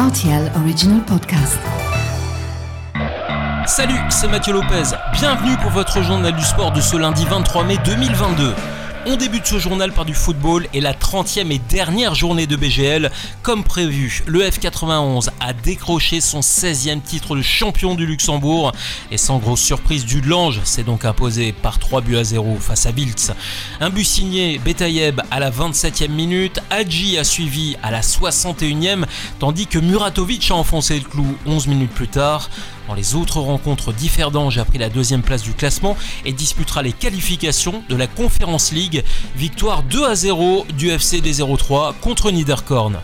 RTL 0.00 0.50
Original 0.56 1.02
Podcast. 1.02 1.58
Salut, 3.66 4.00
c'est 4.08 4.28
Mathieu 4.28 4.54
Lopez. 4.54 4.96
Bienvenue 5.12 5.58
pour 5.58 5.70
votre 5.72 6.00
journal 6.00 6.34
du 6.34 6.42
sport 6.42 6.72
de 6.72 6.80
ce 6.80 6.96
lundi 6.96 7.26
23 7.26 7.64
mai 7.64 7.76
2022. 7.84 8.54
On 9.06 9.16
débute 9.16 9.46
ce 9.46 9.58
journal 9.58 9.92
par 9.92 10.04
du 10.04 10.12
football 10.12 10.66
et 10.74 10.80
la 10.82 10.92
30e 10.92 11.50
et 11.50 11.58
dernière 11.70 12.14
journée 12.14 12.46
de 12.46 12.54
BGL. 12.54 13.10
Comme 13.42 13.64
prévu, 13.64 14.22
le 14.26 14.42
F91 14.42 15.30
a 15.40 15.54
décroché 15.54 16.20
son 16.20 16.40
16e 16.40 17.00
titre 17.00 17.34
de 17.34 17.40
champion 17.40 17.94
du 17.94 18.04
Luxembourg 18.04 18.72
et 19.10 19.16
sans 19.16 19.38
grosse 19.38 19.62
surprise, 19.62 20.04
du 20.04 20.20
Lange 20.20 20.60
s'est 20.64 20.82
donc 20.82 21.06
imposé 21.06 21.52
par 21.52 21.78
3 21.78 22.02
buts 22.02 22.18
à 22.18 22.24
0 22.24 22.58
face 22.60 22.84
à 22.84 22.90
Wiltz. 22.90 23.32
Un 23.80 23.88
but 23.88 24.04
signé 24.04 24.58
Betayeb 24.58 25.22
à 25.30 25.40
la 25.40 25.50
27e 25.50 26.10
minute, 26.10 26.60
Hadji 26.68 27.16
a 27.16 27.24
suivi 27.24 27.78
à 27.82 27.90
la 27.90 28.02
61e 28.02 29.06
tandis 29.38 29.66
que 29.66 29.78
Muratovic 29.78 30.50
a 30.50 30.56
enfoncé 30.56 30.98
le 30.98 31.08
clou 31.08 31.38
11 31.46 31.68
minutes 31.68 31.92
plus 31.92 32.08
tard. 32.08 32.50
Dans 32.90 32.96
les 32.96 33.14
autres 33.14 33.38
rencontres, 33.38 33.92
Differdange 33.92 34.58
a 34.58 34.64
pris 34.64 34.78
la 34.78 34.88
deuxième 34.88 35.22
place 35.22 35.42
du 35.42 35.52
classement 35.52 35.96
et 36.24 36.32
disputera 36.32 36.82
les 36.82 36.92
qualifications 36.92 37.84
de 37.88 37.94
la 37.94 38.08
Conference 38.08 38.72
League. 38.72 38.89
Victoire 39.36 39.82
2 39.82 40.04
à 40.04 40.14
0 40.14 40.66
du 40.76 40.90
FC 40.90 41.20
des 41.20 41.42
03 41.42 41.94
contre 42.00 42.30
Niederkorn. 42.30 43.00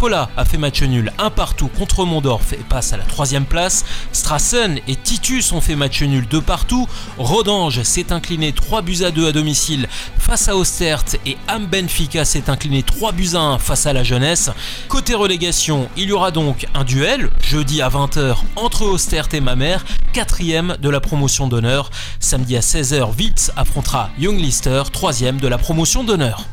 Fola 0.00 0.30
a 0.38 0.46
fait 0.46 0.56
match 0.56 0.82
nul 0.82 1.12
un 1.18 1.28
partout 1.28 1.68
contre 1.68 2.06
Mondorf 2.06 2.54
et 2.54 2.64
passe 2.70 2.94
à 2.94 2.96
la 2.96 3.04
troisième 3.04 3.44
place. 3.44 3.84
Strassen 4.12 4.78
et 4.88 4.96
Titus 4.96 5.52
ont 5.52 5.60
fait 5.60 5.76
match 5.76 6.00
nul 6.00 6.26
deux 6.26 6.40
partout. 6.40 6.88
Rodange 7.18 7.82
s'est 7.82 8.10
incliné 8.10 8.54
3 8.54 8.80
buts 8.80 9.04
à 9.04 9.10
2 9.10 9.28
à 9.28 9.32
domicile 9.32 9.90
face 10.18 10.48
à 10.48 10.56
Ostert 10.56 11.04
et 11.26 11.36
Am 11.48 11.66
Benfica 11.66 12.24
s'est 12.24 12.48
incliné 12.48 12.82
3 12.82 13.12
buts 13.12 13.32
à 13.34 13.40
1 13.40 13.58
face 13.58 13.84
à 13.84 13.92
la 13.92 14.02
jeunesse. 14.02 14.48
Côté 14.88 15.12
relégation, 15.12 15.86
il 15.98 16.08
y 16.08 16.12
aura 16.12 16.30
donc 16.30 16.66
un 16.72 16.84
duel 16.84 17.28
jeudi 17.42 17.82
à 17.82 17.90
20h 17.90 18.36
entre 18.56 18.86
Ostert 18.86 19.28
et 19.34 19.42
ma 19.42 19.54
mère, 19.54 19.84
quatrième 20.14 20.78
de 20.80 20.88
la 20.88 21.00
promotion 21.00 21.46
d'honneur. 21.46 21.90
Samedi 22.20 22.56
à 22.56 22.60
16h, 22.60 23.06
Witz 23.18 23.52
affrontera 23.54 24.08
Young 24.18 24.40
Lister, 24.40 24.84
troisième 24.90 25.38
de 25.40 25.46
la 25.46 25.58
promotion 25.58 26.04
d'honneur. 26.04 26.46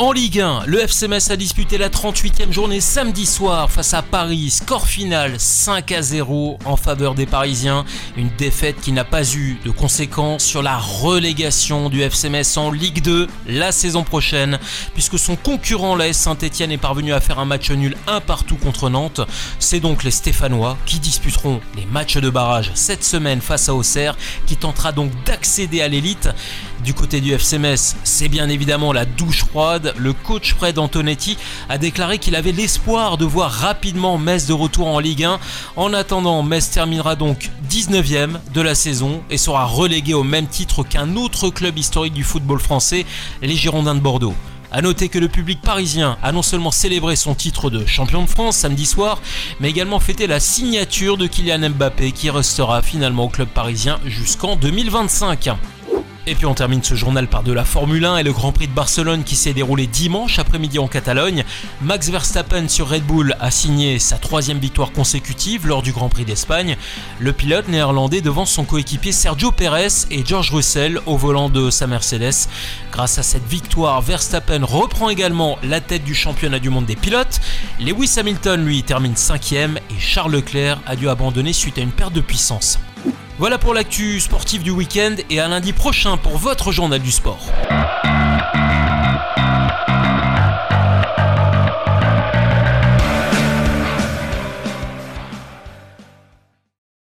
En 0.00 0.12
Ligue 0.12 0.38
1, 0.38 0.62
le 0.66 0.78
FC 0.78 1.08
a 1.28 1.36
disputé 1.36 1.76
la 1.76 1.88
38e 1.88 2.52
journée 2.52 2.80
samedi 2.80 3.26
soir 3.26 3.68
face 3.68 3.94
à 3.94 4.02
Paris. 4.02 4.50
Score 4.50 4.86
final 4.86 5.34
5 5.38 5.90
à 5.90 6.02
0 6.02 6.56
en 6.66 6.76
faveur 6.76 7.16
des 7.16 7.26
Parisiens. 7.26 7.84
Une 8.16 8.30
défaite 8.38 8.80
qui 8.80 8.92
n'a 8.92 9.02
pas 9.02 9.28
eu 9.34 9.58
de 9.64 9.72
conséquences 9.72 10.44
sur 10.44 10.62
la 10.62 10.78
relégation 10.78 11.88
du 11.88 12.00
FC 12.00 12.28
Metz 12.28 12.56
en 12.56 12.70
Ligue 12.70 13.02
2 13.02 13.26
la 13.48 13.72
saison 13.72 14.04
prochaine, 14.04 14.60
puisque 14.94 15.18
son 15.18 15.34
concurrent 15.34 15.96
l'AS 15.96 16.12
Saint-Etienne 16.12 16.70
est 16.70 16.78
parvenu 16.78 17.12
à 17.12 17.18
faire 17.18 17.40
un 17.40 17.44
match 17.44 17.72
nul 17.72 17.96
un 18.06 18.20
partout 18.20 18.56
contre 18.56 18.90
Nantes. 18.90 19.22
C'est 19.58 19.80
donc 19.80 20.04
les 20.04 20.12
Stéphanois 20.12 20.78
qui 20.86 21.00
disputeront 21.00 21.60
les 21.76 21.86
matchs 21.86 22.18
de 22.18 22.30
barrage 22.30 22.70
cette 22.74 23.02
semaine 23.02 23.40
face 23.40 23.68
à 23.68 23.74
Auxerre, 23.74 24.16
qui 24.46 24.56
tentera 24.56 24.92
donc 24.92 25.10
d'accéder 25.24 25.82
à 25.82 25.88
l'élite. 25.88 26.28
Du 26.84 26.94
côté 26.94 27.20
du 27.20 27.32
FC 27.32 27.58
c'est 28.04 28.28
bien 28.28 28.48
évidemment 28.48 28.92
la 28.92 29.04
douche 29.04 29.44
froide. 29.44 29.94
Le 29.98 30.12
coach 30.12 30.54
Fred 30.54 30.78
Antonetti 30.78 31.36
a 31.68 31.76
déclaré 31.76 32.18
qu'il 32.18 32.36
avait 32.36 32.52
l'espoir 32.52 33.18
de 33.18 33.24
voir 33.24 33.50
rapidement 33.50 34.16
Metz 34.16 34.46
de 34.46 34.52
retour 34.52 34.86
en 34.86 35.00
Ligue 35.00 35.24
1. 35.24 35.40
En 35.76 35.92
attendant, 35.92 36.42
Metz 36.42 36.70
terminera 36.70 37.16
donc 37.16 37.50
19e 37.68 38.38
de 38.54 38.60
la 38.60 38.74
saison 38.74 39.22
et 39.28 39.38
sera 39.38 39.64
relégué 39.64 40.14
au 40.14 40.22
même 40.22 40.46
titre 40.46 40.84
qu'un 40.84 41.16
autre 41.16 41.50
club 41.50 41.76
historique 41.78 42.14
du 42.14 42.24
football 42.24 42.60
français, 42.60 43.06
les 43.42 43.56
Girondins 43.56 43.96
de 43.96 44.00
Bordeaux. 44.00 44.34
A 44.70 44.82
noter 44.82 45.08
que 45.08 45.18
le 45.18 45.28
public 45.28 45.62
parisien 45.62 46.18
a 46.22 46.30
non 46.30 46.42
seulement 46.42 46.70
célébré 46.70 47.16
son 47.16 47.34
titre 47.34 47.70
de 47.70 47.86
champion 47.86 48.22
de 48.22 48.28
France 48.28 48.56
samedi 48.58 48.84
soir, 48.84 49.18
mais 49.60 49.70
également 49.70 49.98
fêté 49.98 50.26
la 50.26 50.40
signature 50.40 51.16
de 51.16 51.26
Kylian 51.26 51.70
Mbappé 51.70 52.12
qui 52.12 52.28
restera 52.28 52.82
finalement 52.82 53.24
au 53.24 53.28
club 53.28 53.48
parisien 53.48 53.98
jusqu'en 54.04 54.56
2025. 54.56 55.50
Et 56.28 56.34
puis 56.34 56.44
on 56.44 56.52
termine 56.52 56.82
ce 56.82 56.94
journal 56.94 57.26
par 57.26 57.42
de 57.42 57.54
la 57.54 57.64
Formule 57.64 58.04
1 58.04 58.18
et 58.18 58.22
le 58.22 58.34
Grand 58.34 58.52
Prix 58.52 58.68
de 58.68 58.74
Barcelone 58.74 59.24
qui 59.24 59.34
s'est 59.34 59.54
déroulé 59.54 59.86
dimanche 59.86 60.38
après-midi 60.38 60.78
en 60.78 60.86
Catalogne. 60.86 61.42
Max 61.80 62.10
Verstappen 62.10 62.68
sur 62.68 62.90
Red 62.90 63.04
Bull 63.04 63.34
a 63.40 63.50
signé 63.50 63.98
sa 63.98 64.18
troisième 64.18 64.58
victoire 64.58 64.92
consécutive 64.92 65.66
lors 65.66 65.80
du 65.80 65.92
Grand 65.92 66.10
Prix 66.10 66.26
d'Espagne. 66.26 66.76
Le 67.18 67.32
pilote 67.32 67.68
néerlandais 67.68 68.20
devance 68.20 68.50
son 68.50 68.64
coéquipier 68.64 69.10
Sergio 69.10 69.52
Perez 69.52 70.04
et 70.10 70.22
George 70.22 70.50
Russell 70.50 71.00
au 71.06 71.16
volant 71.16 71.48
de 71.48 71.70
sa 71.70 71.86
Mercedes. 71.86 72.46
Grâce 72.92 73.16
à 73.16 73.22
cette 73.22 73.48
victoire, 73.48 74.02
Verstappen 74.02 74.66
reprend 74.66 75.08
également 75.08 75.56
la 75.62 75.80
tête 75.80 76.04
du 76.04 76.14
championnat 76.14 76.58
du 76.58 76.68
monde 76.68 76.84
des 76.84 76.96
pilotes. 76.96 77.40
Lewis 77.80 78.16
Hamilton 78.18 78.66
lui 78.66 78.82
termine 78.82 79.16
cinquième 79.16 79.78
et 79.78 79.98
Charles 79.98 80.32
Leclerc 80.32 80.78
a 80.86 80.94
dû 80.94 81.08
abandonner 81.08 81.54
suite 81.54 81.78
à 81.78 81.80
une 81.80 81.92
perte 81.92 82.12
de 82.12 82.20
puissance. 82.20 82.78
Voilà 83.38 83.56
pour 83.56 83.72
l'actu 83.72 84.18
sportive 84.18 84.64
du 84.64 84.72
week-end 84.72 85.14
et 85.30 85.38
à 85.38 85.46
lundi 85.46 85.72
prochain 85.72 86.16
pour 86.16 86.38
votre 86.38 86.72
journal 86.72 87.00
du 87.00 87.12
sport. 87.12 87.38